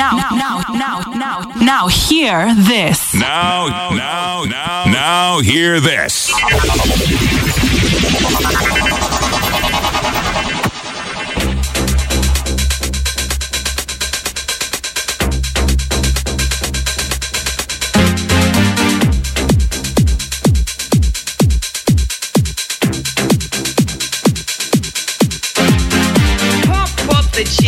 now, 0.00 0.16
now, 0.16 0.62
now, 0.72 1.00
now, 1.12 1.40
now, 1.60 1.88
hear 1.88 2.54
this. 2.54 3.14
Now, 3.14 3.66
now, 3.94 4.44
now, 4.44 4.84
now, 4.86 5.40
hear 5.42 5.78
this. 5.78 6.32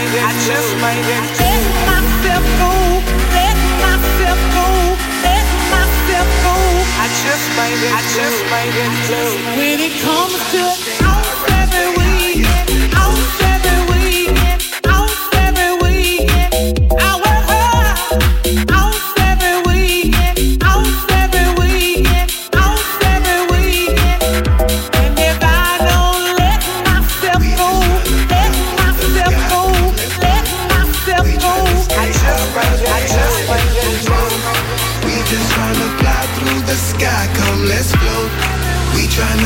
I 0.00 0.32
just 0.46 0.76
might 0.78 1.02
let 1.10 1.26
myself 1.90 2.44
go, 2.62 2.70
let 3.34 3.58
myself 3.82 4.38
go, 4.54 4.66
let 5.26 5.46
myself 5.74 6.28
go. 6.46 6.54
I 7.02 7.08
just 7.26 7.46
might 7.58 7.78
I 7.82 8.02
just 8.14 8.40
might 8.46 8.72
When 9.58 9.80
it 9.80 10.00
comes 10.00 10.38
to 10.52 11.97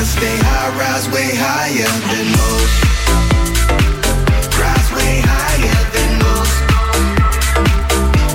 stay 0.04 0.36
high, 0.44 0.68
rise 0.76 1.08
way 1.08 1.30
higher 1.32 1.92
than 2.12 2.26
most. 2.36 2.76
Rise 4.60 4.88
way 4.92 5.22
higher 5.24 5.82
than 5.94 6.12
most. 6.20 6.54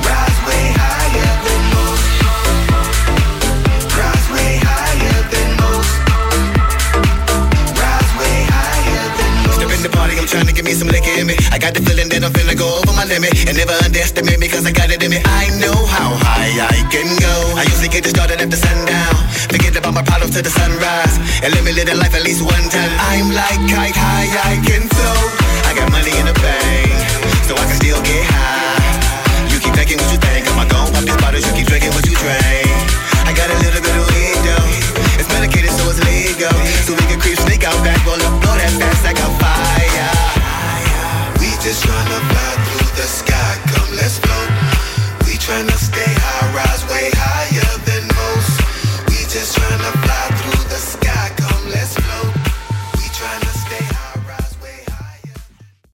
Rise 0.01 0.39
way 0.47 0.65
higher 0.81 1.33
than 1.45 1.61
most. 1.75 2.05
Rise 3.93 4.27
way 4.33 4.51
higher 4.65 5.21
than 5.33 5.49
most. 5.61 5.93
Rise 7.77 8.11
way 8.17 8.37
higher 8.49 9.07
than 9.17 9.33
most. 9.45 9.61
Step 9.61 9.71
in 9.77 9.81
the 9.83 9.91
party, 9.93 10.17
I'm 10.17 10.25
trying 10.25 10.47
to 10.47 10.53
get 10.53 10.65
me 10.65 10.73
some 10.73 10.87
liquor 10.89 11.13
in 11.19 11.27
me. 11.27 11.35
I 11.51 11.59
got 11.59 11.73
the 11.73 11.81
feeling 11.81 12.09
that 12.09 12.23
I'm 12.23 12.33
finna 12.33 12.57
go 12.57 12.81
over 12.81 12.93
my 12.93 13.05
limit. 13.05 13.33
And 13.47 13.57
never 13.57 13.77
underestimate 13.85 14.39
me, 14.39 14.47
cause 14.47 14.65
I 14.65 14.71
got 14.71 14.89
it 14.89 15.03
in 15.03 15.11
me. 15.11 15.21
I 15.23 15.53
know 15.61 15.77
how 15.85 16.17
high 16.17 16.49
I 16.73 16.81
can 16.89 17.07
go. 17.21 17.33
I 17.59 17.63
usually 17.69 17.89
get 17.89 18.05
it 18.05 18.15
started 18.15 18.39
the 18.49 18.57
sundown. 18.57 18.86
To 20.37 20.43
the 20.43 20.49
sunrise. 20.49 21.17
And 21.43 21.53
let 21.53 21.63
me 21.63 21.71
live 21.71 21.89
a 21.89 21.95
life 21.95 22.13
at 22.13 22.23
least 22.23 22.43
one 22.43 22.69
time. 22.69 22.91
I'm 23.09 23.29
like 23.33 23.61
kite 23.69 23.95
high, 23.95 24.29
I 24.51 24.53
can 24.65 24.87
flow. 24.87 25.21
I 25.69 25.73
got 25.73 25.91
money 25.91 26.13
in 26.19 26.25
the 26.25 26.33
bank, 26.33 26.93
so 27.47 27.55
I 27.55 27.65
can 27.65 27.75
still 27.75 28.01
get 28.03 28.25
high. 28.25 28.86